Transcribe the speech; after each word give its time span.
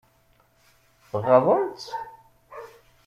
Ɣaḍen-tt? 1.23 1.89